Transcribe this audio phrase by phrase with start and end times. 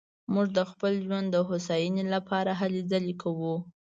[0.33, 3.55] موږ د خپل ژوند د هوساينې لپاره هلې ځلې کوو